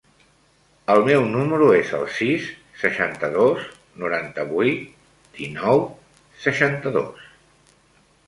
[0.93, 2.47] El meu número es el sis,
[2.83, 3.67] seixanta-dos,
[4.03, 4.87] noranta-vuit,
[5.37, 5.83] dinou,
[6.47, 7.29] seixanta-dos.